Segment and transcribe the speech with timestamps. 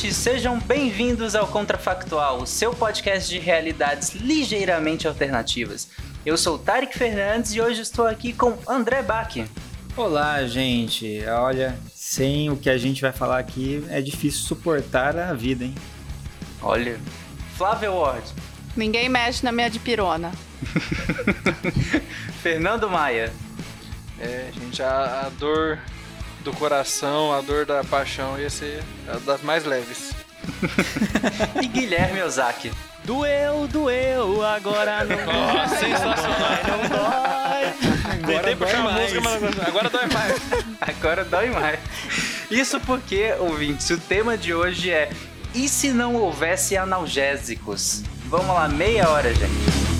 [0.00, 0.16] Ouvintes!
[0.16, 5.88] Sejam bem-vindos ao Contrafactual, o seu podcast de realidades ligeiramente alternativas.
[6.24, 9.36] Eu sou Tarek Fernandes e hoje estou aqui com André Bach.
[9.96, 11.22] Olá, gente.
[11.26, 15.74] Olha, sem o que a gente vai falar aqui, é difícil suportar a vida, hein?
[16.62, 16.98] Olha,
[17.56, 18.26] Flávio Ward.
[18.74, 20.32] Ninguém mexe na minha dipirona.
[22.42, 23.32] Fernando Maia.
[24.18, 25.78] É, gente, a, a dor
[26.42, 28.82] do coração, a dor da paixão ia ser
[29.24, 30.12] das mais leves.
[31.62, 32.70] e Guilherme Ozaki.
[33.04, 35.78] Doeu, doeu, agora não dói.
[35.78, 36.50] sensacional.
[36.68, 38.26] Não dói.
[38.26, 40.40] Tentei puxar uma música, mas agora dói mais.
[40.80, 41.78] Agora dói mais.
[42.50, 45.10] Isso porque, ouvintes, o tema de hoje é
[45.54, 48.02] E se não houvesse analgésicos?
[48.26, 49.99] Vamos lá, meia hora, gente.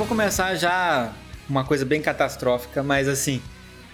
[0.00, 1.12] Vou começar já
[1.46, 3.38] uma coisa bem catastrófica, mas assim,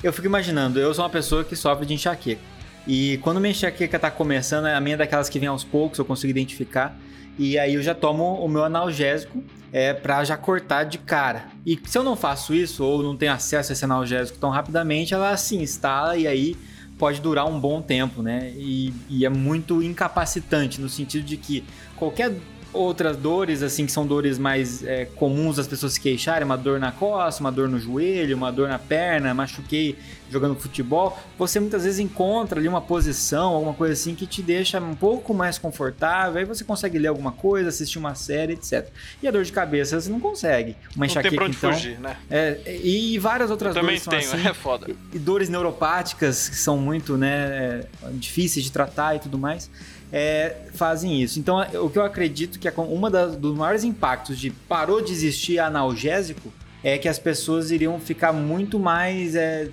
[0.05, 2.41] eu fico imaginando, eu sou uma pessoa que sofre de enxaqueca.
[2.87, 6.05] E quando minha enxaqueca tá começando, a minha é daquelas que vem aos poucos, eu
[6.05, 6.97] consigo identificar.
[7.37, 11.47] E aí eu já tomo o meu analgésico é, para já cortar de cara.
[11.67, 15.13] E se eu não faço isso, ou não tenho acesso a esse analgésico tão rapidamente,
[15.13, 16.57] ela se instala e aí
[16.97, 18.53] pode durar um bom tempo, né?
[18.55, 21.65] E, e é muito incapacitante, no sentido de que
[21.97, 22.33] qualquer
[22.77, 26.79] outras dores, assim, que são dores mais é, comuns das pessoas se queixarem, uma dor
[26.79, 29.97] na costa, uma dor no joelho, uma dor na perna, machuquei
[30.31, 34.81] jogando futebol, você muitas vezes encontra ali uma posição, alguma coisa assim que te deixa
[34.81, 38.89] um pouco mais confortável, aí você consegue ler alguma coisa, assistir uma série, etc.
[39.23, 40.77] E a dor de cabeça você não consegue.
[40.95, 42.17] Uma enxaqueca, não tem pra onde então, fugir, né?
[42.31, 44.91] É, e várias outras Eu dores também tenho, assim, é foda.
[44.91, 49.71] E, e dores neuropáticas que são muito, né, difíceis de tratar e tudo mais
[50.13, 51.39] é, fazem isso.
[51.39, 55.13] Então, o que eu acredito que é uma das, dos maiores impactos de parou de
[55.13, 56.53] existir analgésico
[56.83, 59.69] é que as pessoas iriam ficar muito mais é,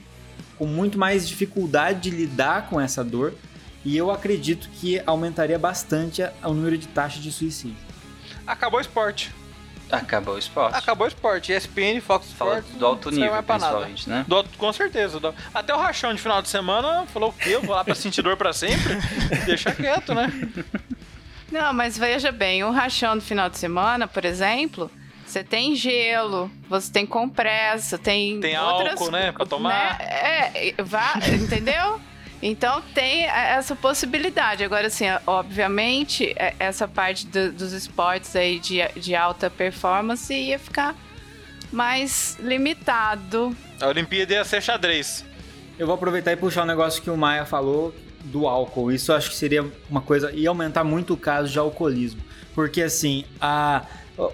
[0.57, 3.33] com muito mais dificuldade de lidar com essa dor
[3.85, 7.75] e eu acredito que aumentaria bastante o número de taxas de suicídio.
[8.47, 9.31] Acabou o esporte.
[9.93, 10.75] Acabou o esporte.
[10.77, 11.51] Acabou o esporte.
[11.53, 12.77] ESPN, Fox Fala Sports.
[12.79, 14.19] do alto nível, principalmente, nada.
[14.21, 14.25] né?
[14.27, 15.19] Do, com certeza.
[15.19, 17.51] Do, até o rachão de final de semana falou o quê?
[17.51, 18.97] Eu vou lá pra sentir dor pra sempre?
[19.45, 20.31] Deixa quieto, né?
[21.51, 24.89] Não, mas veja bem, o rachão do final de semana, por exemplo,
[25.25, 28.39] você tem gelo, você tem compressa, tem.
[28.39, 29.31] Tem outras, álcool, né?
[29.31, 29.99] Pra tomar.
[29.99, 30.05] Né?
[30.05, 32.01] É, vá, entendeu?
[32.45, 34.65] Então tem essa possibilidade.
[34.65, 40.93] Agora, assim, obviamente, essa parte do, dos esportes aí de, de alta performance ia ficar
[41.71, 43.55] mais limitado.
[43.79, 45.23] A Olimpíada ia ser xadrez.
[45.79, 47.95] Eu vou aproveitar e puxar um negócio que o Maia falou
[48.25, 48.91] do álcool.
[48.91, 50.29] Isso eu acho que seria uma coisa.
[50.33, 52.21] ia aumentar muito o caso de alcoolismo.
[52.53, 53.85] Porque assim, a.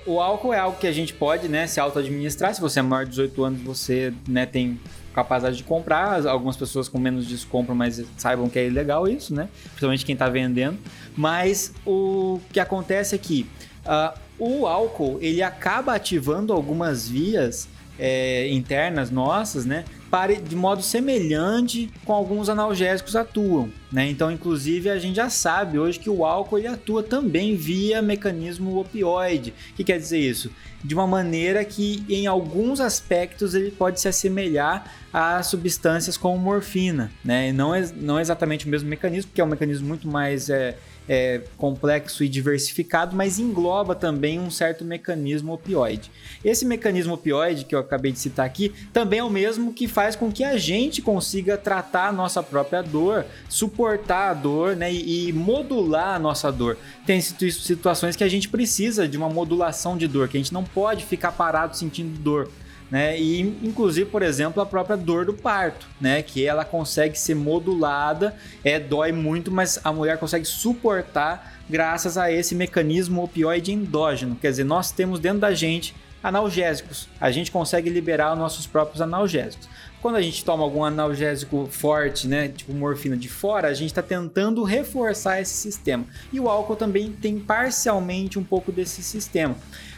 [0.06, 2.53] O álcool é algo que a gente pode, né, se auto-administrar.
[2.53, 4.78] Se você é maior de 18 anos, você, né, tem
[5.24, 6.25] capacidade de comprar.
[6.25, 9.50] Algumas pessoas com menos disso compram, mas saibam que é ilegal isso, né?
[9.63, 10.78] Principalmente quem está vendendo.
[11.16, 13.47] Mas o que acontece é que
[13.85, 17.68] uh, o álcool ele acaba ativando algumas vias
[18.00, 19.84] é, internas nossas, né?
[20.10, 24.10] Para, de modo semelhante com alguns analgésicos atuam, né?
[24.10, 28.80] Então, inclusive, a gente já sabe hoje que o álcool ele atua também via mecanismo
[28.80, 29.54] opioide.
[29.72, 30.50] O que quer dizer isso?
[30.84, 37.12] De uma maneira que, em alguns aspectos, ele pode se assemelhar a substâncias como morfina,
[37.24, 37.50] né?
[37.50, 40.50] E não é, não é exatamente o mesmo mecanismo, porque é um mecanismo muito mais
[40.50, 40.78] é,
[41.10, 46.12] é, complexo e diversificado, mas engloba também um certo mecanismo opioide.
[46.46, 50.16] Esse mecanismo opioide que eu acabei de citar aqui também é o mesmo que faz
[50.16, 55.30] com que a gente consiga tratar a nossa própria dor, suportar a dor né, e,
[55.30, 56.78] e modular a nossa dor.
[57.08, 60.64] Tem situações que a gente precisa de uma modulação de dor, que a gente não
[60.64, 62.48] pode ficar parado sentindo dor
[62.89, 63.19] né?
[63.19, 66.21] E inclusive, por exemplo, a própria dor do parto, né?
[66.21, 72.31] Que ela consegue ser modulada, é dói muito, mas a mulher consegue suportar graças a
[72.31, 74.36] esse mecanismo opioide endógeno.
[74.36, 75.94] Quer dizer, nós temos dentro da gente
[76.24, 77.07] analgésicos.
[77.19, 79.69] A gente consegue liberar os nossos próprios analgésicos.
[80.01, 84.01] Quando a gente toma algum analgésico forte, né, tipo morfina de fora, a gente está
[84.01, 86.06] tentando reforçar esse sistema.
[86.31, 89.57] E o álcool também tem parcialmente um pouco desse sistema.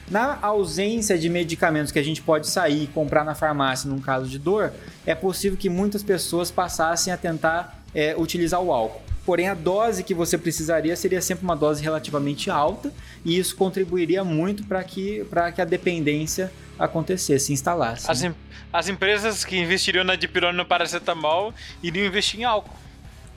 [0.10, 4.28] Na ausência de medicamentos que a gente pode sair e comprar na farmácia num caso
[4.28, 4.74] de dor,
[5.06, 9.02] é possível que muitas pessoas passassem a tentar é, utilizar o álcool.
[9.24, 12.92] Porém, a dose que você precisaria seria sempre uma dose relativamente alta,
[13.24, 18.10] e isso contribuiria muito para que, que a dependência acontecesse, instalasse.
[18.10, 18.36] As, em,
[18.72, 22.76] as empresas que investiriam na dipirona no paracetamol iriam investir em álcool.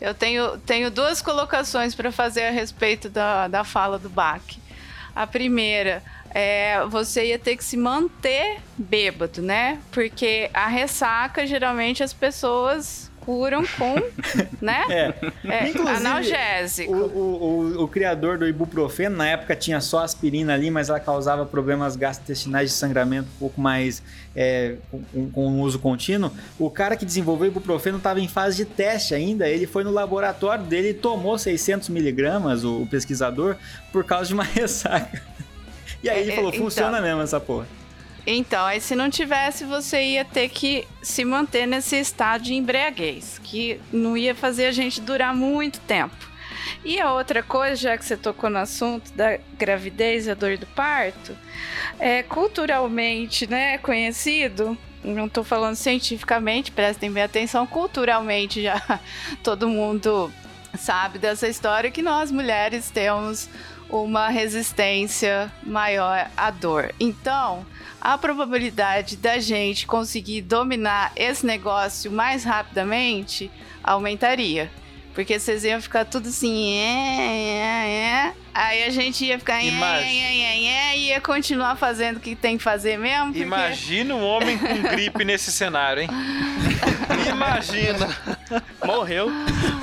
[0.00, 4.42] Eu tenho, tenho duas colocações para fazer a respeito da, da fala do Bach.
[5.14, 9.80] A primeira, é, você ia ter que se manter bêbado, né?
[9.92, 13.94] Porque a ressaca, geralmente, as pessoas curam com,
[14.60, 14.84] né?
[14.88, 15.14] É.
[15.44, 16.92] é analgésico.
[16.92, 21.44] O, o, o, criador do ibuprofeno, na época, tinha só aspirina ali, mas ela causava
[21.46, 24.02] problemas gastrointestinais de sangramento um pouco mais
[24.34, 26.30] é, com, com uso contínuo.
[26.58, 29.48] O cara que desenvolveu o ibuprofeno estava em fase de teste ainda.
[29.48, 33.56] Ele foi no laboratório dele e tomou 600 miligramas, o, o pesquisador,
[33.92, 35.22] por causa de uma ressaca.
[36.02, 37.66] E aí ele é, falou, é, funciona então, mesmo essa porra.
[38.26, 43.38] Então, aí se não tivesse, você ia ter que se manter nesse estado de embriaguez,
[43.42, 46.16] que não ia fazer a gente durar muito tempo.
[46.84, 50.56] E a outra coisa, já que você tocou no assunto da gravidez e a dor
[50.56, 51.36] do parto,
[51.98, 58.80] é culturalmente, né, conhecido, não estou falando cientificamente, prestem bem atenção, culturalmente já
[59.42, 60.32] todo mundo
[60.78, 63.48] sabe dessa história que nós mulheres temos
[63.88, 66.92] uma resistência maior à dor.
[66.98, 67.64] Então,
[68.04, 73.50] a probabilidade da gente conseguir dominar esse negócio mais rapidamente
[73.82, 74.70] aumentaria.
[75.14, 78.32] Porque vocês iam ficar tudo assim, é, é, é.
[78.52, 82.34] Aí a gente ia ficar, é, é, é, é, e ia continuar fazendo o que
[82.34, 83.26] tem que fazer mesmo.
[83.26, 83.40] Porque...
[83.40, 86.08] Imagina um homem com gripe nesse cenário, hein?
[87.28, 88.08] Imagina.
[88.84, 89.30] Morreu.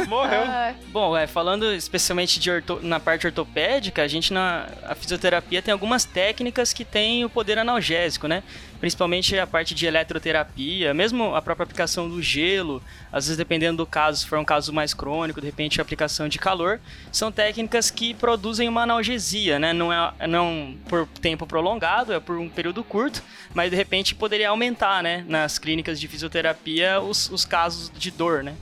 [0.07, 0.43] Morreu.
[0.89, 2.79] Bom, é, falando especialmente de orto...
[2.81, 7.57] na parte ortopédica, a gente na a fisioterapia tem algumas técnicas que têm o poder
[7.57, 8.43] analgésico, né?
[8.81, 12.81] Principalmente a parte de eletroterapia, mesmo a própria aplicação do gelo,
[13.11, 16.27] às vezes dependendo do caso, se for um caso mais crônico, de repente a aplicação
[16.27, 16.81] de calor,
[17.11, 19.71] são técnicas que produzem uma analgesia, né?
[19.71, 23.21] Não é não por tempo prolongado, é por um período curto,
[23.53, 28.43] mas de repente poderia aumentar, né, nas clínicas de fisioterapia os, os casos de dor,
[28.43, 28.55] né?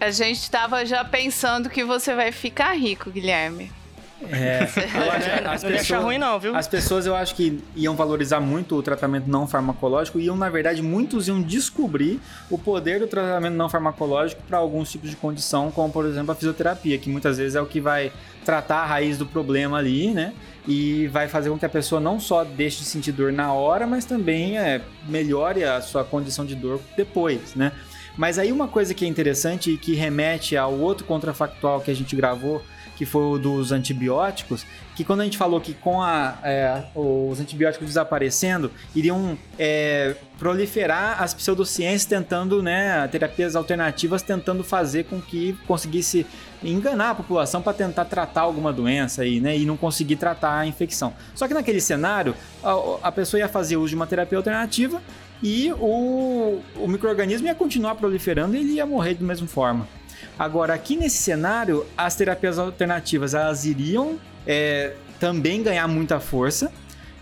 [0.00, 3.70] A gente estava já pensando que você vai ficar rico, Guilherme.
[4.30, 6.54] É, eu acho, as não pessoas, ruim não, viu?
[6.54, 10.48] As pessoas eu acho que iam valorizar muito o tratamento não farmacológico e iam, na
[10.50, 12.20] verdade, muitos iam descobrir
[12.50, 16.34] o poder do tratamento não farmacológico para alguns tipos de condição, como por exemplo a
[16.34, 18.12] fisioterapia, que muitas vezes é o que vai
[18.44, 20.32] tratar a raiz do problema ali, né?
[20.68, 23.86] E vai fazer com que a pessoa não só deixe de sentir dor na hora,
[23.86, 27.72] mas também é, melhore a sua condição de dor depois, né?
[28.16, 31.94] Mas aí uma coisa que é interessante e que remete ao outro contrafactual que a
[31.94, 32.62] gente gravou,
[33.00, 37.40] que foi o dos antibióticos, que quando a gente falou que com a, é, os
[37.40, 45.56] antibióticos desaparecendo, iriam é, proliferar as pseudociências tentando, né, terapias alternativas tentando fazer com que
[45.66, 46.26] conseguisse
[46.62, 50.66] enganar a população para tentar tratar alguma doença aí, né, e não conseguir tratar a
[50.66, 51.14] infecção.
[51.34, 55.00] Só que naquele cenário, a, a pessoa ia fazer uso de uma terapia alternativa
[55.42, 59.88] e o, o microorganismo ia continuar proliferando e ele ia morrer da mesma forma.
[60.40, 66.72] Agora, aqui nesse cenário, as terapias alternativas elas iriam é, também ganhar muita força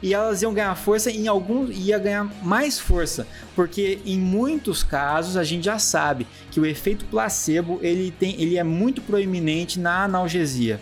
[0.01, 5.37] e elas iam ganhar força em alguns ia ganhar mais força, porque em muitos casos
[5.37, 10.05] a gente já sabe que o efeito placebo ele tem ele é muito proeminente na
[10.05, 10.81] analgesia.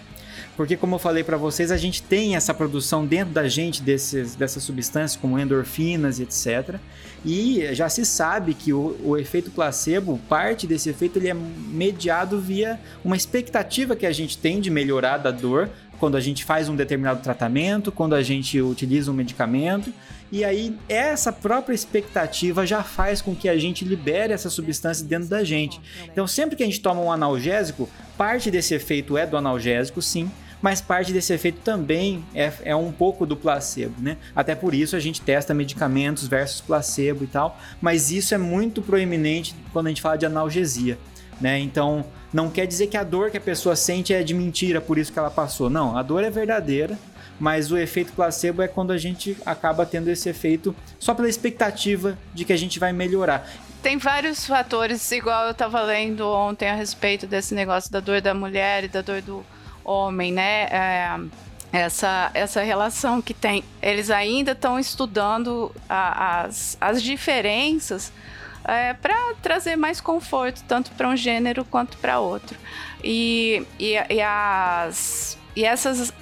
[0.57, 4.35] Porque, como eu falei para vocês, a gente tem essa produção dentro da gente desses,
[4.35, 6.77] dessas substâncias, como endorfinas e etc.
[7.25, 12.41] E já se sabe que o, o, efeito placebo, parte desse efeito, ele é mediado
[12.41, 16.69] via uma expectativa que a gente tem de melhorar da dor quando a gente faz
[16.69, 19.93] um determinado tratamento, quando a gente utiliza um medicamento.
[20.33, 25.29] E aí, essa própria expectativa já faz com que a gente libere essa substância dentro
[25.29, 25.81] da gente.
[26.05, 30.31] Então, sempre que a gente toma um analgésico, parte desse efeito é do analgésico, sim,
[30.67, 34.17] mas parte desse efeito também é, é um pouco do placebo, né?
[34.35, 38.83] Até por isso a gente testa medicamentos versus placebo e tal, mas isso é muito
[38.83, 40.99] proeminente quando a gente fala de analgesia.
[41.41, 41.61] Né?
[41.61, 44.99] Então, não quer dizer que a dor que a pessoa sente é de mentira, por
[44.99, 45.71] isso que ela passou.
[45.71, 46.99] Não, a dor é verdadeira,
[47.39, 52.19] mas o efeito placebo é quando a gente acaba tendo esse efeito só pela expectativa
[52.35, 53.49] de que a gente vai melhorar.
[53.85, 58.35] Tem vários fatores, igual eu estava lendo ontem a respeito desse negócio da dor da
[58.35, 59.47] mulher e da dor do
[59.87, 60.65] homem, né?
[60.65, 61.21] É,
[61.73, 63.63] essa, essa relação que tem.
[63.83, 68.13] Eles ainda estão estudando a, as, as diferenças
[68.65, 72.59] é, para trazer mais conforto, tanto para um gênero quanto para outro.
[73.03, 76.13] E, e, e, as, e essas,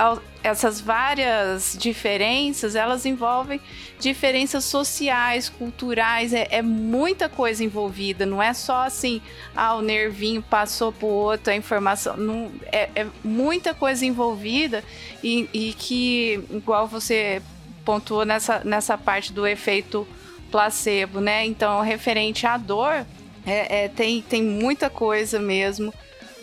[0.45, 3.61] essas várias diferenças, elas envolvem
[3.99, 9.21] diferenças sociais, culturais, é, é, muita coisa envolvida, não é só assim,
[9.57, 14.85] ah, o nervinho passou para o outro, a informação, não, é, é muita coisa envolvida
[15.21, 17.43] e, e que, igual você
[17.85, 20.07] pontuou nessa, nessa parte do efeito
[20.49, 21.45] placebo, né?
[21.45, 23.05] Então, referente à dor,
[23.45, 25.93] é, é, tem, tem muita coisa mesmo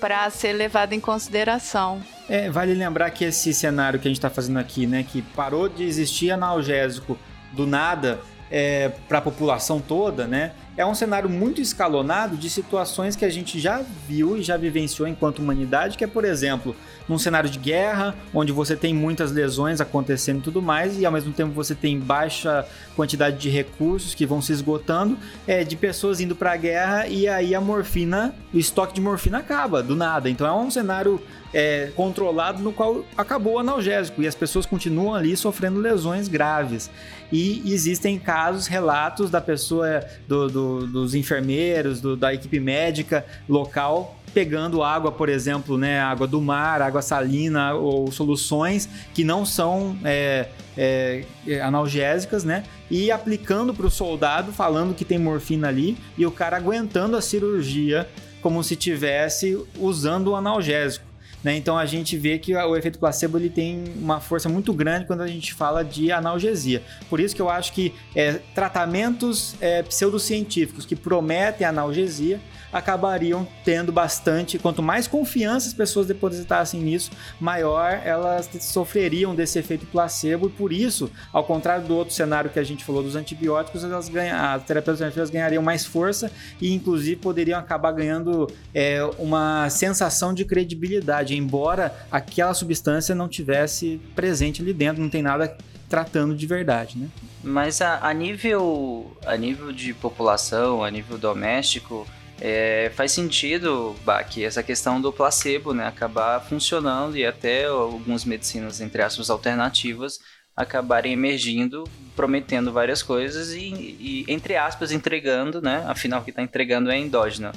[0.01, 2.03] para ser levada em consideração.
[2.31, 5.67] É, vale lembrar que esse cenário que a gente está fazendo aqui, né, que parou
[5.67, 7.19] de existir analgésico
[7.51, 13.17] do nada é, para a população toda, né, é um cenário muito escalonado de situações
[13.17, 16.73] que a gente já viu e já vivenciou enquanto humanidade, que é, por exemplo,
[17.05, 21.11] num cenário de guerra, onde você tem muitas lesões acontecendo e tudo mais, e ao
[21.11, 26.21] mesmo tempo você tem baixa quantidade de recursos que vão se esgotando, é, de pessoas
[26.21, 30.29] indo para a guerra e aí a morfina, o estoque de morfina acaba do nada.
[30.29, 31.21] Então é um cenário
[31.53, 36.89] é, controlado no qual acabou o analgésico e as pessoas continuam ali sofrendo lesões graves.
[37.31, 44.17] E existem casos, relatos da pessoa, do, do, dos enfermeiros, do, da equipe médica local
[44.33, 49.97] pegando água, por exemplo, né, água do mar, água salina ou soluções que não são
[50.03, 51.25] é, é,
[51.61, 56.57] analgésicas, né, e aplicando para o soldado, falando que tem morfina ali e o cara
[56.57, 58.07] aguentando a cirurgia
[58.41, 61.10] como se tivesse usando o analgésico.
[61.43, 61.57] Né?
[61.57, 65.21] Então a gente vê que o efeito placebo ele tem uma força muito grande quando
[65.21, 66.83] a gente fala de analgesia.
[67.09, 72.39] Por isso que eu acho que é, tratamentos é, pseudocientíficos que prometem analgesia
[72.71, 74.57] acabariam tendo bastante.
[74.57, 80.47] Quanto mais confiança as pessoas depositassem nisso, maior elas sofreriam desse efeito placebo.
[80.47, 84.09] E por isso, ao contrário do outro cenário que a gente falou dos antibióticos, elas
[84.09, 91.35] as alternativas ganhariam mais força e, inclusive, poderiam acabar ganhando é, uma sensação de credibilidade,
[91.35, 95.55] embora aquela substância não tivesse presente ali dentro, não tem nada
[95.89, 97.09] tratando de verdade, né?
[97.43, 102.07] Mas a, a nível a nível de população, a nível doméstico,
[102.43, 103.95] é, faz sentido,
[104.29, 110.19] que essa questão do placebo, né, acabar funcionando e até algumas medicinas, entre aspas, alternativas
[110.55, 111.83] acabarem emergindo,
[112.15, 113.59] prometendo várias coisas e,
[113.99, 117.51] e entre aspas, entregando, né, afinal o que está entregando é endógeno.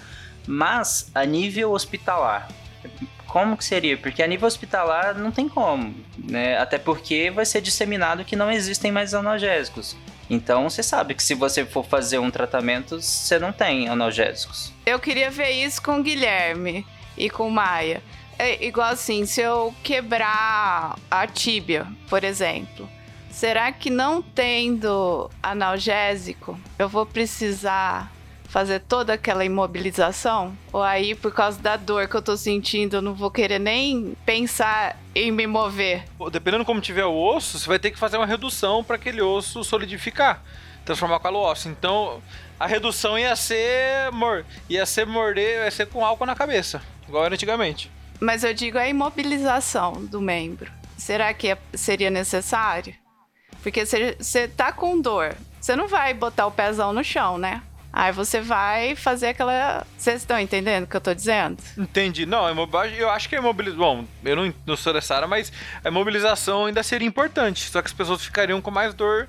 [0.47, 2.47] Mas, a nível hospitalar,
[3.35, 3.99] como que seria?
[3.99, 6.57] Porque a nível hospitalar não tem como, né?
[6.57, 9.97] Até porque vai ser disseminado que não existem mais analgésicos.
[10.31, 14.73] Então você sabe que se você for fazer um tratamento, você não tem analgésicos.
[14.87, 16.87] Eu queria ver isso com o Guilherme
[17.19, 18.01] e com o Maia.
[18.39, 22.89] É igual assim, se eu quebrar a tíbia, por exemplo,
[23.33, 28.14] será que não tendo analgésico, eu vou precisar
[28.55, 30.57] fazer toda aquela imobilização?
[30.73, 34.17] Ou aí, por causa da dor que eu tô sentindo, eu não vou querer nem
[34.25, 36.05] pensar em me mover?
[36.31, 39.65] Dependendo como tiver o osso, você vai ter que fazer uma redução para aquele osso
[39.65, 40.41] solidificar,
[40.85, 41.73] transformar o calo ósseo.
[41.73, 42.23] Então,
[42.59, 47.25] a redução ia ser mor ia ser morder, ia ser com álcool na cabeça, igual
[47.25, 47.91] era antigamente.
[48.21, 50.71] Mas eu digo a imobilização do membro.
[50.97, 52.95] Será que é, seria necessário?
[53.65, 57.61] Porque você tá com dor, você não vai botar o pezão no chão, né?
[57.97, 59.87] Aí você vai fazer aquela.
[59.97, 61.63] Vocês estão entendendo o que eu tô dizendo?
[61.79, 62.27] Entendi.
[62.27, 62.49] Não,
[62.99, 63.79] eu acho que a imobilização.
[63.79, 65.53] Bom, eu não, não sou dessa área, mas
[65.85, 67.71] a imobilização ainda seria importante.
[67.71, 69.29] Só que as pessoas ficariam com mais dor.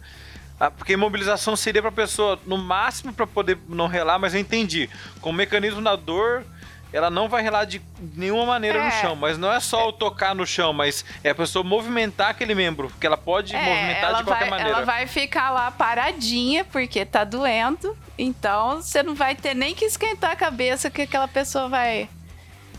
[0.60, 4.90] Ah, porque imobilização seria pra pessoa, no máximo, para poder não relar, mas eu entendi.
[5.22, 6.44] Com o mecanismo da dor,
[6.92, 7.82] ela não vai relar de
[8.16, 8.86] nenhuma maneira é.
[8.86, 9.16] no chão.
[9.16, 12.90] Mas não é só o tocar no chão, mas é a pessoa movimentar aquele membro,
[12.90, 14.78] porque ela pode é, movimentar ela de qualquer vai, maneira.
[14.78, 17.98] Ela vai ficar lá paradinha, porque tá doendo.
[18.18, 22.10] Então você não vai ter nem que esquentar a cabeça que aquela pessoa vai.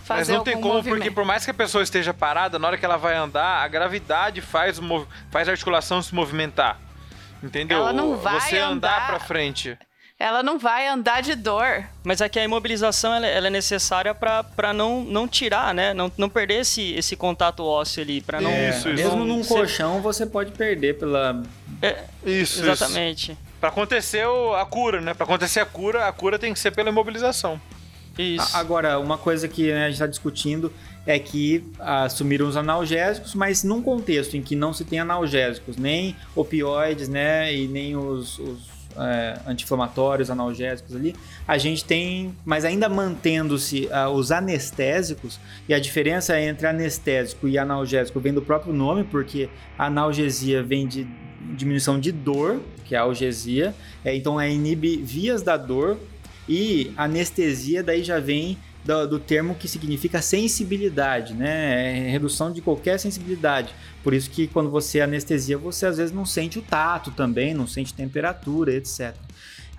[0.04, 0.98] Fazer Mas não tem como, movimento.
[0.98, 3.66] porque por mais que a pessoa esteja parada, na hora que ela vai andar, a
[3.66, 4.80] gravidade faz,
[5.32, 6.78] faz a articulação se movimentar.
[7.42, 7.78] Entendeu?
[7.78, 9.76] Ela não vai Você andar, andar pra frente
[10.18, 11.84] ela não vai andar de dor.
[12.02, 15.92] Mas aqui a imobilização ela, ela é necessária para não, não tirar, né?
[15.92, 18.20] Não, não perder esse, esse contato ósseo ali.
[18.20, 21.42] Pra não, é, isso, mesmo num colchão você pode perder pela.
[21.82, 22.60] É, isso.
[22.60, 23.32] Exatamente.
[23.32, 23.40] Isso.
[23.60, 24.24] Para acontecer
[24.58, 25.14] a cura, né?
[25.14, 27.60] Para acontecer a cura, a cura tem que ser pela imobilização.
[28.18, 28.56] Isso.
[28.56, 30.72] Agora, uma coisa que né, a gente está discutindo
[31.06, 36.16] é que assumiram os analgésicos, mas num contexto em que não se tem analgésicos, nem
[36.34, 41.14] opioides, né, e nem os, os é, anti-inflamatórios, analgésicos ali,
[41.46, 45.38] a gente tem, mas ainda mantendo-se uh, os anestésicos,
[45.68, 49.48] e a diferença entre anestésico e analgésico vem do próprio nome, porque
[49.78, 51.06] a analgesia vem de
[51.54, 53.74] diminuição de dor, que é a algesia,
[54.04, 55.98] é, então é inibe vias da dor,
[56.48, 62.06] e anestesia daí já vem do, do, termo que significa sensibilidade, né?
[62.06, 63.74] É redução de qualquer sensibilidade.
[64.02, 67.66] Por isso que quando você anestesia, você às vezes não sente o tato também, não
[67.66, 69.14] sente temperatura, etc.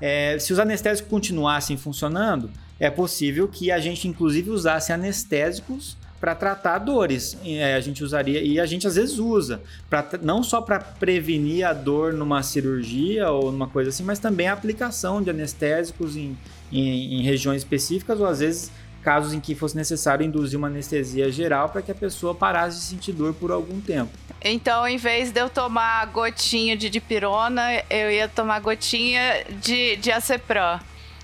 [0.02, 6.36] É, se os anestésicos continuassem funcionando, é possível que a gente inclusive usasse anestésicos para
[6.36, 7.38] tratar dores.
[7.46, 11.66] É, a gente usaria e a gente às vezes usa, pra, não só para prevenir
[11.66, 16.38] a dor numa cirurgia ou numa coisa assim, mas também a aplicação de anestésicos em,
[16.72, 18.72] em, em regiões específicas ou às vezes
[19.08, 22.84] casos em que fosse necessário induzir uma anestesia geral para que a pessoa parasse de
[22.84, 24.12] sentir dor por algum tempo.
[24.42, 30.12] Então, em vez de eu tomar gotinha de dipirona, eu ia tomar gotinha de, de
[30.12, 30.82] acepran.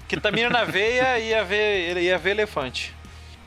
[0.07, 2.95] Ketamina na veia ia ver, ia ver elefante.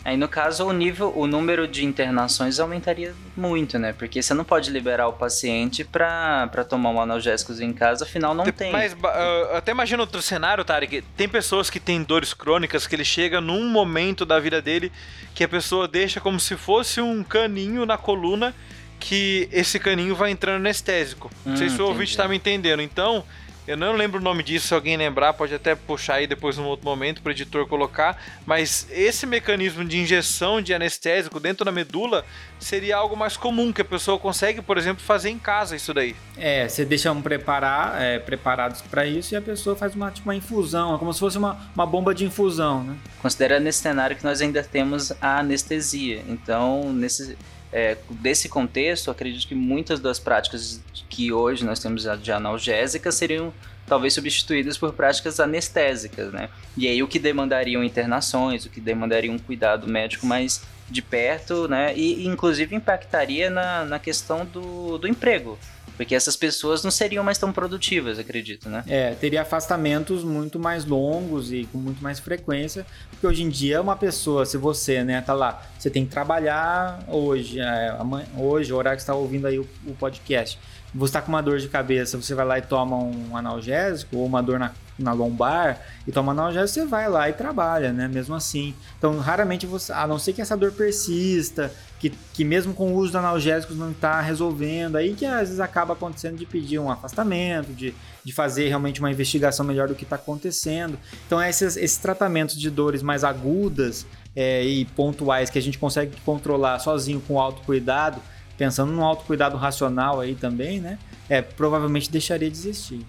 [0.07, 3.93] Aí no caso o nível, o número de internações aumentaria muito, né?
[3.93, 8.45] Porque você não pode liberar o paciente para tomar um analgésico em casa, afinal não
[8.45, 8.71] tem.
[8.71, 11.03] Mas uh, até imagina outro cenário, Tarek.
[11.17, 14.93] Tem pessoas que têm dores crônicas que ele chega num momento da vida dele
[15.35, 18.55] que a pessoa deixa como se fosse um caninho na coluna
[19.01, 21.33] que esse caninho vai entrando anestésico.
[21.45, 22.81] Hum, não sei se o ouvinte está me entendendo.
[22.81, 23.25] Então,
[23.67, 26.67] eu não lembro o nome disso, se alguém lembrar, pode até puxar aí depois num
[26.67, 28.23] outro momento para o editor colocar.
[28.47, 32.25] Mas esse mecanismo de injeção de anestésico dentro da medula
[32.61, 36.15] seria algo mais comum, que a pessoa consegue, por exemplo, fazer em casa isso daí.
[36.37, 40.29] É, você deixa um preparar, é, preparados para isso e a pessoa faz uma, tipo,
[40.29, 42.97] uma infusão, é como se fosse uma, uma bomba de infusão, né?
[43.21, 46.23] Considerando nesse cenário que nós ainda temos a anestesia.
[46.29, 47.37] Então, nesse
[47.73, 53.53] é, desse contexto, acredito que muitas das práticas que hoje nós temos de analgésicas seriam
[53.87, 56.49] talvez substituídas por práticas anestésicas, né?
[56.77, 61.69] E aí o que demandariam internações, o que demandaria um cuidado médico mais de perto,
[61.69, 61.97] né?
[61.97, 65.59] E inclusive impactaria na, na questão do, do emprego.
[65.97, 68.85] Porque essas pessoas não seriam mais tão produtivas, acredito, né?
[68.87, 72.87] É, teria afastamentos muito mais longos e com muito mais frequência.
[73.11, 77.03] Porque hoje em dia, uma pessoa, se você, né, tá lá, você tem que trabalhar
[77.09, 80.59] hoje, é, amanhã, hoje, o horário que você está ouvindo aí o, o podcast
[80.97, 84.27] você está com uma dor de cabeça, você vai lá e toma um analgésico, ou
[84.27, 88.09] uma dor na, na lombar, e toma analgésico, você vai lá e trabalha, né?
[88.09, 88.75] Mesmo assim.
[88.99, 92.97] Então, raramente você, a não ser que essa dor persista, que, que mesmo com o
[92.97, 96.91] uso de analgésicos não está resolvendo, aí que às vezes acaba acontecendo de pedir um
[96.91, 100.99] afastamento, de, de fazer realmente uma investigação melhor do que está acontecendo.
[101.27, 106.17] Então, esses, esses tratamentos de dores mais agudas é, e pontuais que a gente consegue
[106.25, 108.21] controlar sozinho com autocuidado,
[108.57, 110.99] pensando no autocuidado racional aí também, né?
[111.29, 113.07] É, provavelmente deixaria de existir.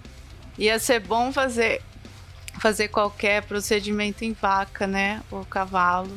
[0.58, 1.80] Ia ser bom fazer
[2.58, 5.22] fazer qualquer procedimento em vaca, né?
[5.30, 6.10] O cavalo.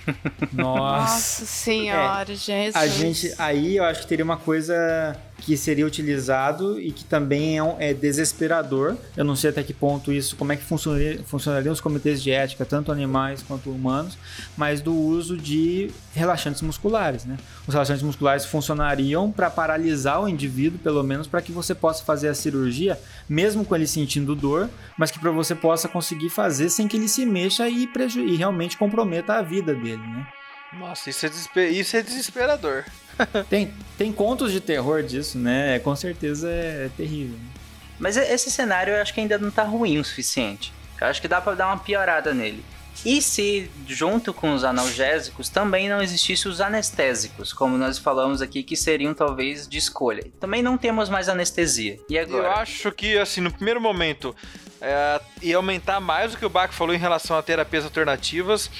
[0.52, 2.78] Nossa, Nossa senhora, é, gente.
[2.78, 7.58] A gente aí eu acho que teria uma coisa que seria utilizado e que também
[7.58, 8.96] é, um, é, desesperador.
[9.16, 12.30] Eu não sei até que ponto isso, como é que funcionaria, funcionariam os comitês de
[12.30, 14.16] ética, tanto animais quanto humanos,
[14.56, 17.24] mas do uso de relaxantes musculares.
[17.24, 17.36] Né?
[17.66, 22.28] Os relaxantes musculares funcionariam para paralisar o indivíduo, pelo menos para que você possa fazer
[22.28, 26.86] a cirurgia, mesmo com ele sentindo dor, mas que para você possa conseguir fazer sem
[26.86, 29.96] que ele se mexa e, e realmente comprometa a vida dele.
[29.96, 30.26] Né?
[30.72, 31.72] Nossa, isso é, desesper...
[31.72, 32.84] isso é desesperador.
[33.48, 35.78] tem, tem contos de terror disso, né?
[35.80, 37.38] Com certeza é, terrível.
[37.98, 40.72] Mas esse cenário eu acho que ainda não tá ruim o suficiente.
[41.00, 42.64] Eu acho que dá para dar uma piorada nele.
[43.04, 48.62] E se, junto com os analgésicos, também não existisse os anestésicos, como nós falamos aqui,
[48.62, 50.24] que seriam talvez de escolha.
[50.38, 51.98] Também não temos mais anestesia.
[52.08, 52.46] E agora?
[52.46, 54.36] Eu acho que, assim, no primeiro momento,
[54.80, 58.70] é, ia aumentar mais o que o Bach falou em relação a terapias alternativas.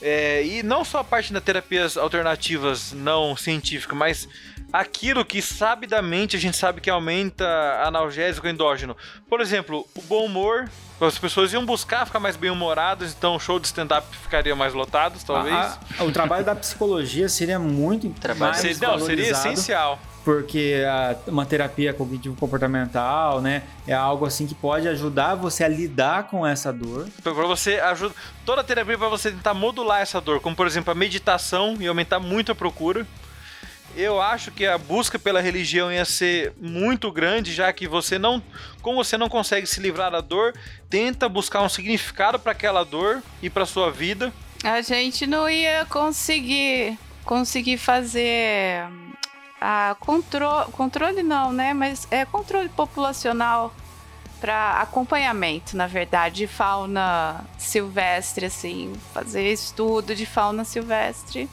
[0.00, 4.28] É, e não só a parte das terapias alternativas não científicas, mas
[4.72, 7.44] aquilo que sabidamente a gente sabe que aumenta
[7.84, 8.96] analgésico endógeno.
[9.28, 10.68] Por exemplo, o bom humor.
[11.00, 15.22] As pessoas iam buscar ficar mais bem-humoradas, então o show de stand-up ficaria mais lotados,
[15.22, 15.54] talvez.
[15.54, 21.16] Ah, ah, o trabalho da psicologia seria muito trabalho mais Não, seria essencial porque a,
[21.26, 26.70] uma terapia cognitivo-comportamental, né, é algo assim que pode ajudar você a lidar com essa
[26.70, 27.08] dor.
[27.22, 28.14] Para você ajuda
[28.44, 31.86] toda a terapia para você tentar modular essa dor, como por exemplo a meditação e
[31.86, 33.06] aumentar muito a procura.
[33.96, 38.42] Eu acho que a busca pela religião ia ser muito grande, já que você não,
[38.82, 40.52] como você não consegue se livrar da dor,
[40.90, 44.30] tenta buscar um significado para aquela dor e para sua vida.
[44.62, 48.84] A gente não ia conseguir conseguir fazer
[49.60, 51.74] a contro controle não, né?
[51.74, 53.72] Mas é controle populacional
[54.40, 61.48] para acompanhamento, na verdade, de fauna silvestre, assim, fazer estudo de fauna silvestre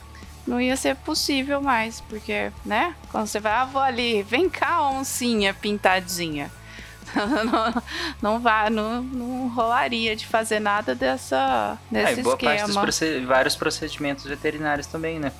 [0.48, 2.96] não ia ser possível mais, porque, né?
[3.12, 6.52] Quando você vai, ah, vou ali, vem cá, oncinha pintadinha.
[7.46, 7.84] não,
[8.22, 12.56] não vai, não, não rolaria de fazer nada dessa desse É, boa esquema.
[12.56, 15.32] parte dos proced- vários procedimentos veterinários também, né?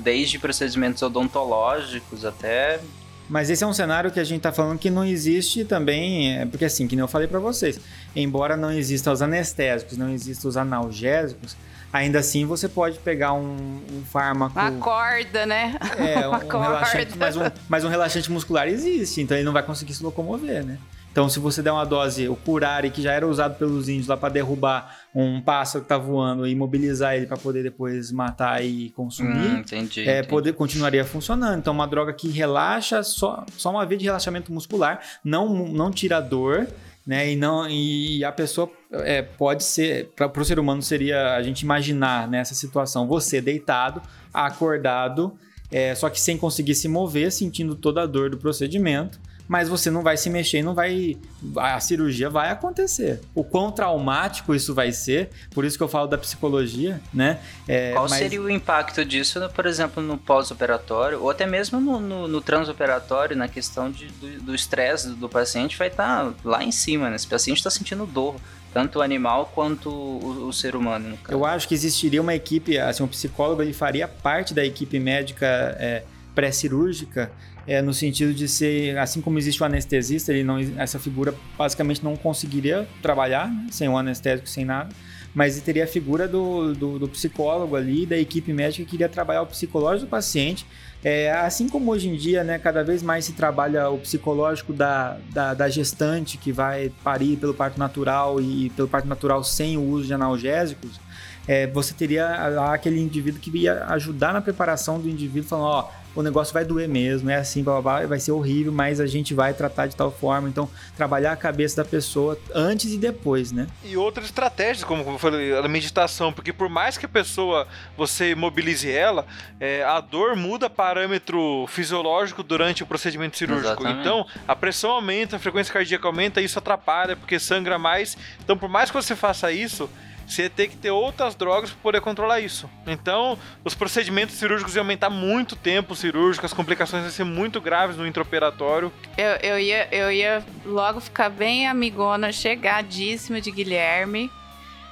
[0.00, 2.80] Desde procedimentos odontológicos até
[3.28, 6.46] Mas esse é um cenário que a gente tá falando que não existe também, é,
[6.46, 7.78] porque assim, que nem eu falei pra vocês,
[8.16, 11.54] embora não existam os anestésicos, não existam os analgésicos,
[11.92, 14.58] ainda assim você pode pegar um, um fármaco...
[14.58, 15.76] Uma corda, né?
[15.98, 17.16] É, um, Uma um relaxante, corda.
[17.18, 20.78] mas um, mas um relaxante muscular existe, então ele não vai conseguir se locomover, né?
[21.18, 24.16] Então, se você der uma dose, o curare, que já era usado pelos índios lá
[24.16, 28.90] para derrubar um pássaro que tá voando e imobilizar ele para poder depois matar e
[28.90, 30.28] consumir, Hum, entendi, é, entendi.
[30.28, 31.58] poder, continuaria funcionando.
[31.58, 36.20] Então, uma droga que relaxa, só, só uma via de relaxamento muscular, não, não tira
[36.20, 36.68] dor,
[37.04, 37.32] né?
[37.32, 41.62] E, não, e a pessoa é, pode ser, para o ser humano seria a gente
[41.62, 44.00] imaginar nessa situação, você deitado,
[44.32, 45.36] acordado,
[45.68, 49.18] é, só que sem conseguir se mover, sentindo toda a dor do procedimento.
[49.48, 51.16] Mas você não vai se mexer não vai.
[51.56, 53.20] A cirurgia vai acontecer.
[53.34, 57.38] O quão traumático isso vai ser, por isso que eu falo da psicologia, né?
[57.66, 61.98] É, Qual mas- seria o impacto disso, por exemplo, no pós-operatório, ou até mesmo no,
[61.98, 66.70] no, no transoperatório, na questão de- do estresse do, do paciente, vai estar lá em
[66.72, 67.16] cima, né?
[67.16, 68.36] Esse paciente está sentindo dor,
[68.74, 71.18] tanto o animal quanto o, o ser humano.
[71.28, 75.46] Eu acho que existiria uma equipe, assim, um psicólogo ele faria parte da equipe médica
[75.78, 76.02] é,
[76.38, 77.32] pré-cirúrgica,
[77.66, 82.04] é, no sentido de ser, assim como existe o anestesista, ele não, essa figura basicamente
[82.04, 84.88] não conseguiria trabalhar né, sem um anestésico, sem nada,
[85.34, 89.42] mas teria a figura do, do, do psicólogo ali, da equipe médica que iria trabalhar
[89.42, 90.64] o psicológico do paciente.
[91.02, 95.18] É, assim como hoje em dia, né, cada vez mais se trabalha o psicológico da,
[95.32, 99.82] da, da gestante que vai parir pelo parto natural e pelo parto natural sem o
[99.82, 101.00] uso de analgésicos,
[101.48, 105.90] é, você teria lá aquele indivíduo que ia ajudar na preparação do indivíduo, falando, ó,
[106.18, 109.06] o negócio vai doer mesmo, é assim, blá, blá, blá, vai ser horrível, mas a
[109.06, 110.48] gente vai tratar de tal forma.
[110.48, 113.68] Então, trabalhar a cabeça da pessoa antes e depois, né?
[113.84, 118.34] E outras estratégias, como eu falei, a meditação, porque por mais que a pessoa, você
[118.34, 119.24] mobilize ela,
[119.60, 123.80] é, a dor muda parâmetro fisiológico durante o procedimento cirúrgico.
[123.80, 124.00] Exatamente.
[124.00, 128.18] Então, a pressão aumenta, a frequência cardíaca aumenta, isso atrapalha, porque sangra mais.
[128.42, 129.88] Então, por mais que você faça isso,
[130.28, 132.68] você tem que ter outras drogas para poder controlar isso.
[132.86, 137.96] Então, os procedimentos cirúrgicos iam aumentar muito tempo cirúrgico, as complicações iam ser muito graves
[137.96, 138.92] no intraoperatório.
[139.16, 144.30] Eu, eu, ia, eu ia logo ficar bem amigona, chegadíssima de Guilherme.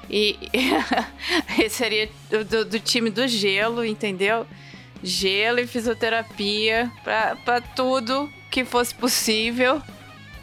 [0.08, 0.38] E,
[1.62, 4.46] e seria do, do- time do gelo, entendeu?
[5.02, 9.82] Gelo e fisioterapia pra tudo que fosse possível.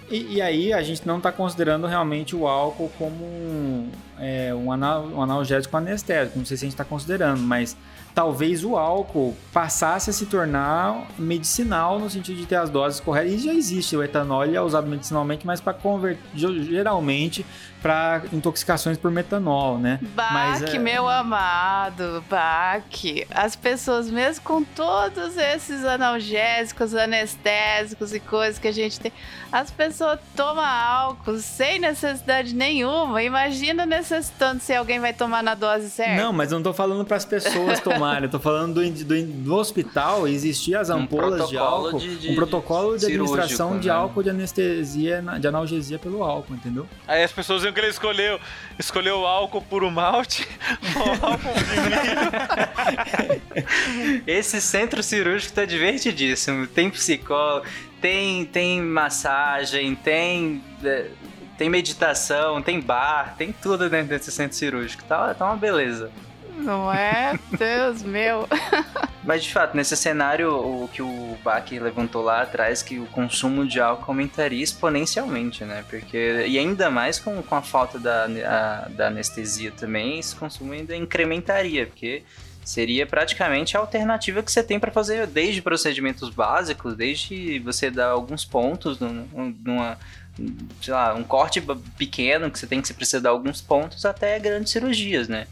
[0.10, 3.90] E, e aí a gente não está considerando realmente o álcool como um,
[4.20, 6.38] é, um, anal- um analgésico anestésico.
[6.38, 7.76] Não sei se a gente está considerando, mas
[8.14, 13.34] talvez o álcool passasse a se tornar medicinal no sentido de ter as doses corretas.
[13.34, 15.76] E já existe o etanol, é usado medicinalmente, mas para
[16.36, 17.46] geralmente
[17.84, 20.00] para intoxicações por metanol, né?
[20.16, 23.28] Baque, é, meu amado, Baque.
[23.30, 29.12] As pessoas, mesmo com todos esses analgésicos, anestésicos e coisas que a gente tem,
[29.52, 33.22] as pessoas tomam álcool sem necessidade nenhuma.
[33.22, 36.16] Imagina necessitando se alguém vai tomar na dose certa.
[36.16, 39.24] Não, mas eu não tô falando para as pessoas tomarem, eu tô falando do, do,
[39.26, 43.88] do hospital existir as ampolas de protocolo álcool, de- de- um protocolo de administração de
[43.90, 43.94] né?
[43.94, 46.88] álcool de anestesia, de analgesia pelo álcool, entendeu?
[47.08, 48.40] Aí as pessoas iam querer escolher,
[48.78, 50.48] escolher o álcool puro malte,
[50.96, 51.54] o álcool.
[54.28, 56.68] Esse centro cirúrgico tá divertidíssimo.
[56.68, 57.66] Tem psicólogo,
[58.00, 61.08] tem, tem massagem, tem, é,
[61.58, 65.04] tem meditação, tem bar, tem tudo dentro desse centro cirúrgico.
[65.04, 66.12] Tá, tá uma beleza.
[66.64, 67.38] Não é?
[67.58, 68.48] Deus meu.
[69.24, 73.66] Mas de fato, nesse cenário, o que o Bach levantou lá atrás, que o consumo
[73.66, 75.84] de álcool aumentaria exponencialmente, né?
[75.90, 80.74] Porque, e ainda mais com, com a falta da, a- da anestesia também, esse consumo
[80.74, 82.24] ainda incrementaria, porque
[82.66, 88.08] seria praticamente a alternativa que você tem para fazer desde procedimentos básicos, desde você dar
[88.10, 89.98] alguns pontos num- numa
[90.82, 91.62] sei lá, um corte
[91.98, 95.46] pequeno que você tem que você precisa dar alguns pontos até grandes cirurgias, né?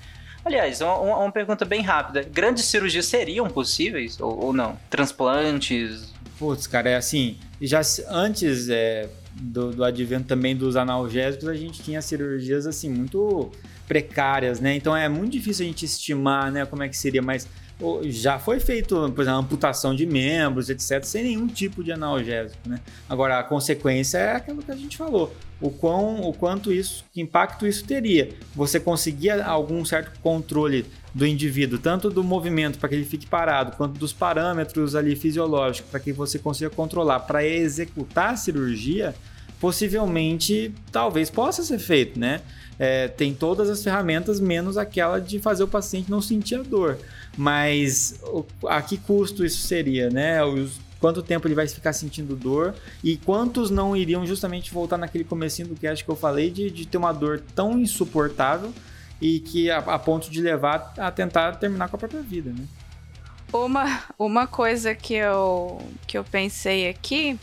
[0.43, 2.23] Aliás, uma, uma- pergunta bem rápida.
[2.23, 4.77] Grandes cirurgias seriam possíveis ou, ou não?
[4.89, 6.11] Transplantes?
[6.39, 11.83] Putz, cara, é assim, já antes é, do, do advento também dos analgésicos, a gente
[11.83, 13.51] tinha cirurgias assim muito
[13.87, 14.75] precárias, né?
[14.75, 17.47] Então é muito difícil a gente estimar, né, como é que seria, mas
[18.05, 22.79] já foi feito, por exemplo, amputação de membros, etc, sem nenhum tipo de analgésico, né?
[23.09, 25.33] Agora a consequência é aquilo que a gente falou.
[25.59, 28.29] O quão, o quanto isso, que impacto isso teria?
[28.55, 33.75] Você conseguia algum certo controle do indivíduo, tanto do movimento para que ele fique parado,
[33.75, 39.13] quanto dos parâmetros ali fisiológicos para que você consiga controlar para executar a cirurgia,
[39.59, 42.41] possivelmente talvez possa ser feito, né?
[42.79, 46.97] É, tem todas as ferramentas menos aquela de fazer o paciente não sentir a dor.
[47.37, 48.19] Mas
[48.67, 50.39] a que custo isso seria, né?
[50.99, 55.67] Quanto tempo ele vai ficar sentindo dor e quantos não iriam justamente voltar naquele comecinho
[55.67, 58.71] do cast que eu falei de, de ter uma dor tão insuportável
[59.19, 62.65] e que a, a ponto de levar a tentar terminar com a própria vida, né?
[63.51, 67.37] Uma, uma coisa que eu, que eu pensei aqui,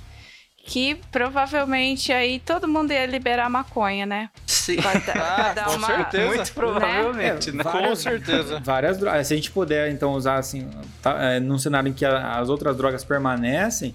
[0.68, 4.28] que provavelmente aí todo mundo ia liberar maconha, né?
[4.46, 4.76] Sim.
[4.76, 6.26] Pra, dar- pra Ah, dar com uma- certeza.
[6.26, 7.64] Muito provavelmente, né?
[7.64, 8.60] Com certeza.
[8.62, 9.26] Várias drogas.
[9.26, 10.68] Se a gente puder, então, usar assim,
[11.02, 13.94] tá, é, num cenário em que a- as outras drogas permanecem,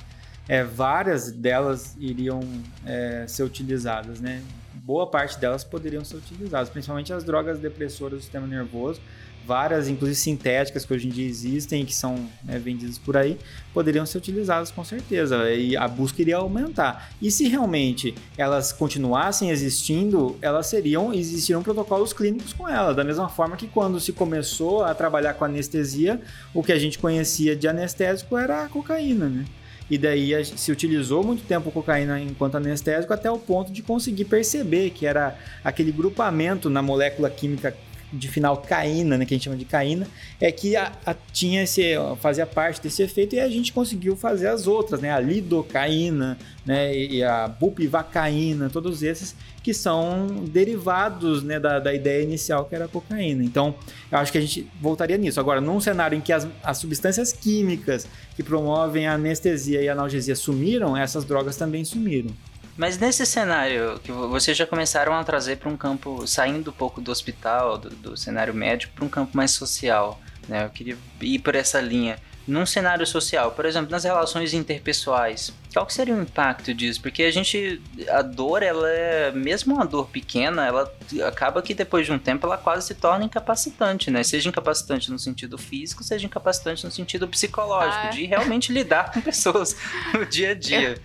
[0.50, 2.40] é, várias delas iriam
[2.86, 4.42] é, ser utilizadas, né?
[4.74, 9.00] Boa parte delas poderiam ser utilizadas, principalmente as drogas depressoras do sistema nervoso.
[9.46, 13.38] Várias, inclusive sintéticas, que hoje em dia existem e que são né, vendidas por aí,
[13.74, 15.52] poderiam ser utilizadas com certeza.
[15.52, 17.12] E a busca iria aumentar.
[17.22, 22.96] E se realmente elas continuassem existindo, elas seriam, existiriam protocolos clínicos com elas.
[22.96, 26.22] Da mesma forma que quando se começou a trabalhar com anestesia,
[26.54, 29.46] o que a gente conhecia de anestésico era a cocaína, né?
[29.90, 34.92] E daí se utilizou muito tempo cocaína enquanto anestésico até o ponto de conseguir perceber
[34.92, 37.76] que era aquele grupamento na molécula química
[38.14, 40.08] de final caína, né, que a gente chama de caína,
[40.40, 41.82] é que a- a- tinha esse,
[42.22, 46.96] fazia parte desse efeito e a gente conseguiu fazer as outras, né, a lidocaína, né,
[46.96, 52.86] e a bupivacaína, todos esses que são derivados, né, da, da ideia inicial que era
[52.86, 53.44] a cocaína.
[53.44, 53.74] Então,
[54.12, 55.40] eu acho que a gente voltaria nisso.
[55.40, 60.36] Agora, num cenário em que as, as substâncias químicas que promovem a anestesia e analgesia
[60.36, 62.30] sumiram, essas drogas também sumiram.
[62.76, 66.74] Mas nesse cenário que vo- vocês já começaram a trazer para um campo, saindo um
[66.74, 70.66] pouco do hospital, do, do cenário médico, para um campo mais social, né?
[70.66, 72.18] Eu queria ir por essa linha.
[72.46, 77.02] Num cenário social, por exemplo, nas relações interpessoais, qual que seria o impacto disso?
[77.02, 80.94] Porque a gente, a dor, ela é, mesmo uma dor pequena, ela
[81.26, 84.24] acaba que depois de um tempo ela quase se torna incapacitante, né?
[84.24, 88.10] Seja incapacitante no sentido físico, seja incapacitante no sentido psicológico, Ah.
[88.10, 89.78] de realmente lidar com pessoas
[90.14, 90.90] no dia a dia.
[90.90, 90.98] Eu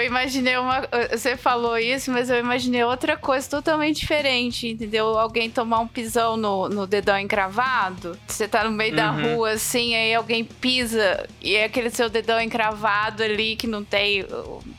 [0.00, 0.86] imaginei uma.
[1.10, 5.18] Você falou isso, mas eu imaginei outra coisa totalmente diferente, entendeu?
[5.18, 8.16] Alguém tomar um pisão no, no dedão encravado.
[8.28, 9.34] Você tá no meio da Uhum.
[9.36, 14.24] rua, assim, aí alguém pisa e é aquele seu dedão encravado ali que não tem.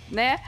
[0.10, 0.40] né?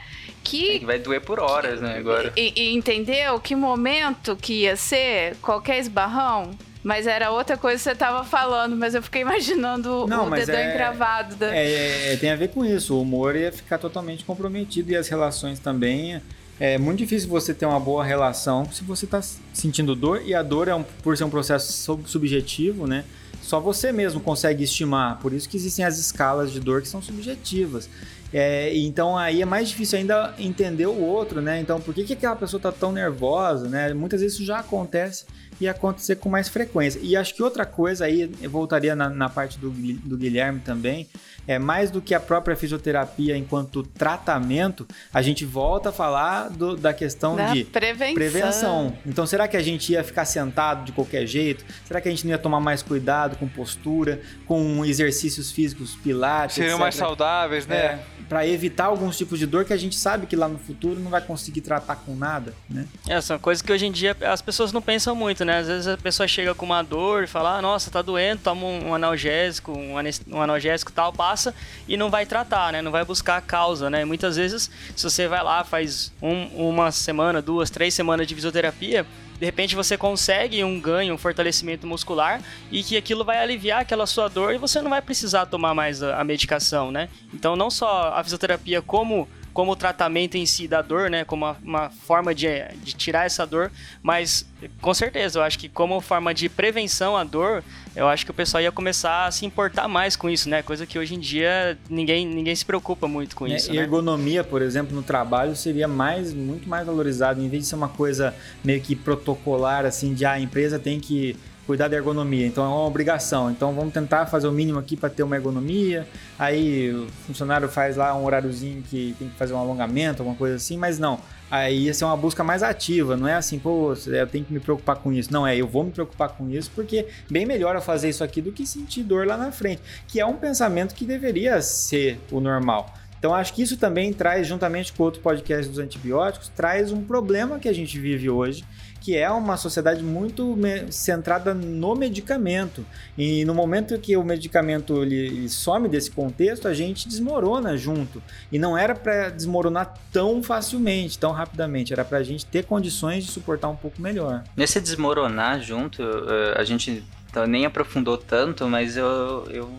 [0.42, 0.80] Que.
[0.80, 2.32] Que vai doer por horas, né, agora.
[2.38, 6.52] E, e entendeu que momento que ia ser qualquer esbarrão?
[6.86, 10.56] Mas era outra coisa que você tava falando, mas eu fiquei imaginando Não, o dedão
[10.56, 11.36] é- encravado.
[11.36, 11.48] Da...
[11.48, 12.94] É, é, tem a ver com isso.
[12.94, 16.22] O humor ia ficar totalmente comprometido e as relações também.
[16.60, 19.20] É muito difícil você ter uma boa relação se você está
[19.52, 23.04] sentindo dor e a dor é um, por ser um processo sub- subjetivo, né?
[23.42, 25.18] Só você mesmo consegue estimar.
[25.18, 27.90] Por isso que existem as escalas de dor que são subjetivas.
[28.34, 31.60] É, então aí é mais difícil ainda entender o outro, né?
[31.60, 33.94] Então por que, que aquela pessoa está tão nervosa, né?
[33.94, 35.26] Muitas vezes isso já acontece
[35.62, 37.00] e acontecer com mais frequência.
[37.02, 41.08] E acho que outra coisa aí, eu voltaria na, na parte do, do Guilherme também,
[41.48, 46.76] é mais do que a própria fisioterapia enquanto tratamento, a gente volta a falar do-
[46.76, 48.14] da questão Da de prevenção.
[48.16, 48.98] prevenção.
[49.06, 51.64] Então, será que a gente ia ficar sentado de qualquer jeito?
[51.86, 56.56] Será que a gente não ia tomar mais cuidado com postura, com exercícios físicos, pilates,
[56.56, 56.82] Seriam etc?
[56.82, 57.78] mais saudáveis, né?
[57.78, 61.00] É, para evitar alguns tipos de dor que a gente sabe que lá no futuro
[61.00, 62.88] não vai conseguir tratar com nada, né?
[63.08, 65.60] É, são coisas que hoje em dia as pessoas não pensam muito, né?
[65.60, 68.66] Às vezes a pessoa chega com uma dor e fala, ah, nossa, tá doendo, toma
[68.66, 71.54] um analgésico, um, analgésico tal, passa
[71.88, 72.82] e não vai tratar, né?
[72.82, 74.04] Não vai buscar a causa, né?
[74.06, 79.06] Muitas vezes, se você vai lá, faz um- uma semana, duas, três semanas de fisioterapia,
[79.40, 84.06] de repente você consegue um ganho, um fortalecimento muscular e que aquilo vai aliviar aquela
[84.06, 87.10] sua dor e você não vai precisar tomar mais a, a medicação, né?
[87.34, 91.46] Então não só a fisioterapia como como o tratamento em si da dor, né, como
[91.46, 92.46] uma, uma forma de,
[92.84, 93.72] de tirar essa dor,
[94.04, 94.46] mas
[94.82, 97.64] com certeza, eu acho que como forma de prevenção à dor,
[97.96, 100.86] eu acho que o pessoal ia começar a se importar mais com isso, né, coisa
[100.86, 103.56] que hoje em dia ninguém, ninguém se preocupa muito com Né?
[103.56, 103.84] isso, E né.
[103.84, 107.88] ergonomia, por exemplo, no trabalho seria mais, muito mais valorizado, em vez de ser uma
[107.88, 112.64] coisa meio que protocolar, assim, de ah, a empresa tem que cuidar da ergonomia, então
[112.64, 113.50] é uma obrigação.
[113.52, 116.08] Então vamos tentar fazer o mínimo aqui para ter uma ergonomia.
[116.38, 120.56] Aí o funcionário faz lá um horáriozinho que tem que fazer um alongamento, alguma coisa
[120.56, 121.20] assim, mas não.
[121.50, 124.60] Aí ia ser uma busca mais ativa, não é assim, pô, eu tenho que me
[124.60, 125.32] preocupar com isso.
[125.32, 128.42] Não, é, eu vou me preocupar com isso porque bem melhor eu fazer isso aqui
[128.42, 132.40] do que sentir dor lá na frente, que é um pensamento que deveria ser o
[132.40, 132.94] normal.
[133.18, 137.58] Então acho que isso também traz, juntamente com outro podcast dos antibióticos, traz um problema
[137.58, 138.64] que a gente vive hoje,
[139.06, 140.58] que é uma sociedade muito
[140.90, 142.84] centrada no medicamento.
[143.16, 148.20] E no momento que o medicamento ele, some desse contexto, a gente desmorona junto.
[148.52, 151.94] E não era para desmoronar tão facilmente, tão rapidamente.
[151.94, 154.44] Era para a gente ter condições de suportar um pouco melhor.
[154.58, 157.04] Nesse desmoronar junto, eh, a gente
[157.36, 159.70] então, nem aprofundou tanto, mas eu, eu,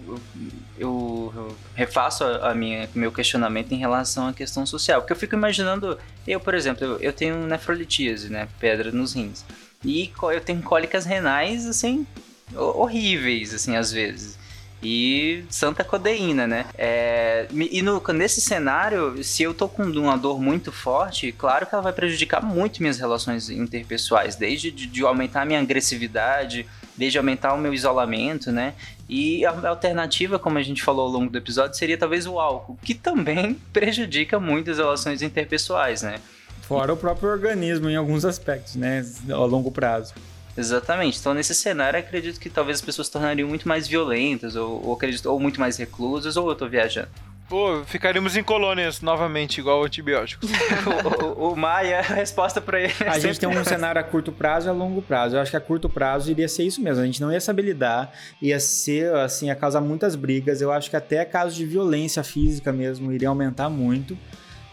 [0.78, 5.00] eu, eu refaço a, minha meu questionamento em relação à questão social.
[5.00, 8.46] Porque eu fico imaginando, eu, por exemplo, eu, eu tenho nefrolitíase, né?
[8.60, 9.42] Pedra nos rins.
[9.82, 12.06] E eu tenho cólicas renais, assim,
[12.54, 14.36] horríveis, assim, às vezes
[14.82, 16.66] e santa codeína, né?
[16.76, 21.74] É, e no, nesse cenário, se eu tô com uma dor muito forte, claro que
[21.74, 27.18] ela vai prejudicar muito minhas relações interpessoais, desde de, de aumentar a minha agressividade, desde
[27.18, 28.74] aumentar o meu isolamento, né?
[29.08, 32.78] E a alternativa, como a gente falou ao longo do episódio, seria talvez o álcool,
[32.82, 36.20] que também prejudica muito as relações interpessoais, né?
[36.62, 39.04] Fora o próprio organismo em alguns aspectos, né?
[39.30, 40.14] A longo prazo.
[40.56, 41.18] Exatamente.
[41.20, 44.94] Então, nesse cenário, acredito que talvez as pessoas se tornariam muito mais violentas, ou, ou,
[44.94, 47.08] acredito, ou muito mais reclusas, ou eu tô viajando.
[47.48, 50.50] Pô, ficaríamos em colônias novamente, igual antibióticos.
[51.24, 52.92] o, o, o Maia, a resposta para ele.
[53.00, 55.36] É a gente tem um cenário a curto prazo e a longo prazo.
[55.36, 57.02] Eu acho que a curto prazo iria ser isso mesmo.
[57.02, 60.60] A gente não ia saber lidar, ia ser, assim, ia causar muitas brigas.
[60.60, 64.18] Eu acho que até casos de violência física mesmo iriam aumentar muito.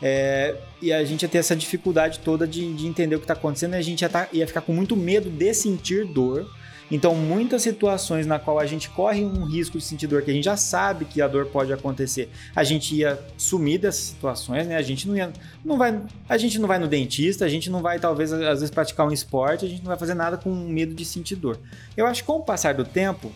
[0.02, 3.34] É, e a gente ia ter essa dificuldade toda de, de entender o que está
[3.34, 6.50] acontecendo e a gente ia, tá, ia ficar com muito medo de sentir dor.
[6.94, 10.34] Então, muitas situações na qual a gente corre um risco de sentir dor, que a
[10.34, 14.76] gente já sabe que a dor pode acontecer, a gente ia sumir dessas situações, né?
[14.76, 15.34] A gente não ia,
[15.66, 18.70] não vai, a gente não vai no dentista, a gente não vai talvez às vezes
[18.70, 21.60] praticar um esporte, a gente não vai fazer nada com medo de sentir dor.
[21.98, 23.32] Eu acho que com o passar do tempo,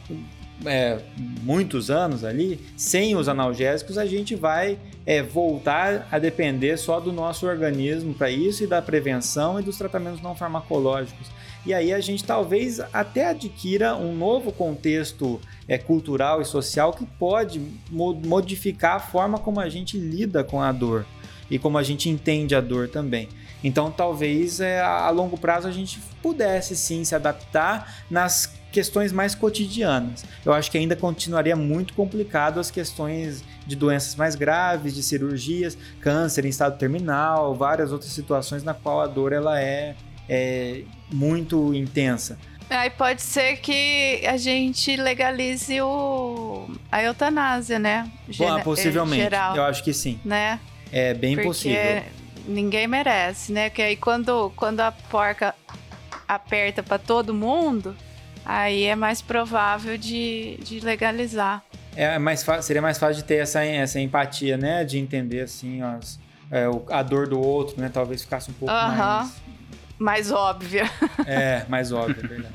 [0.64, 1.00] é,
[1.42, 7.12] muitos anos ali, sem os analgésicos, a gente vai é, voltar a depender só do
[7.12, 11.28] nosso organismo para isso e da prevenção e dos tratamentos não farmacológicos.
[11.66, 17.06] E aí a gente talvez até adquira um novo contexto é, cultural e social que
[17.06, 21.06] pode modificar a forma como a gente lida com a dor
[21.50, 23.30] e como a gente entende a dor também.
[23.64, 29.34] Então, talvez é, a longo prazo a gente pudesse sim se adaptar nas questões mais
[29.34, 30.24] cotidianas.
[30.46, 35.78] Eu acho que ainda continuaria muito complicado as questões de doenças mais graves, de cirurgias,
[36.00, 39.96] câncer em estado terminal, várias outras situações na qual a dor ela é,
[40.30, 42.38] é muito intensa.
[42.70, 48.12] Aí pode ser que a gente legalize o a eutanásia, né?
[48.30, 49.24] Gen possivelmente.
[49.24, 50.20] Geral, Eu acho que sim.
[50.24, 50.60] Né?
[50.92, 52.04] É bem Porque possível.
[52.46, 53.70] Ninguém merece, né?
[53.70, 55.56] Que aí quando, quando a porca
[56.28, 57.96] aperta para todo mundo,
[58.46, 61.64] aí é mais provável de, de legalizar.
[61.96, 64.84] É mais seria mais fácil de ter essa, essa empatia, né?
[64.84, 66.20] De entender assim as,
[66.52, 67.90] é, a dor do outro, né?
[67.92, 68.98] Talvez ficasse um pouco uh -huh.
[68.98, 69.48] mais.
[70.00, 70.90] Mais óbvia.
[71.26, 72.54] É, mais óbvia, é verdade.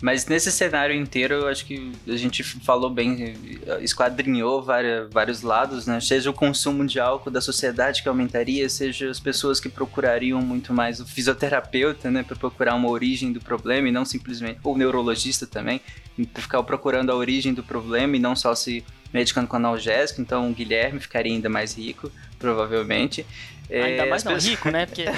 [0.00, 3.34] Mas nesse cenário inteiro, eu acho que a gente falou bem,
[3.80, 5.98] esquadrinhou vários, vários lados, né?
[6.00, 10.72] Seja o consumo de álcool da sociedade que aumentaria, seja as pessoas que procurariam muito
[10.72, 12.22] mais o fisioterapeuta, né?
[12.22, 14.60] Para procurar uma origem do problema e não simplesmente.
[14.62, 15.80] Ou o neurologista também,
[16.32, 20.20] para ficar procurando a origem do problema e não só se medicando com analgésico.
[20.20, 23.26] Então o Guilherme ficaria ainda mais rico, provavelmente.
[23.70, 24.50] Ainda é, mais não pessoas...
[24.50, 24.86] rico, né?
[24.86, 25.04] Porque.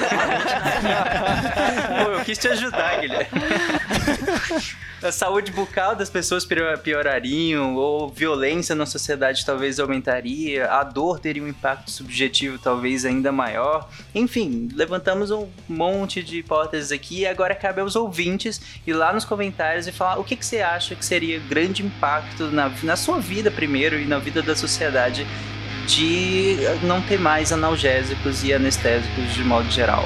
[2.04, 3.28] Pô, eu quis te ajudar, Guilherme.
[5.02, 6.46] a saúde bucal das pessoas
[6.82, 13.30] piorariam, ou violência na sociedade talvez aumentaria, a dor teria um impacto subjetivo talvez ainda
[13.30, 13.88] maior.
[14.14, 19.24] Enfim, levantamos um monte de hipóteses aqui e agora cabe aos ouvintes ir lá nos
[19.24, 23.20] comentários e falar o que, que você acha que seria grande impacto na, na sua
[23.20, 25.26] vida primeiro e na vida da sociedade
[25.88, 30.04] de não ter mais analgésicos e anestésicos de modo geral.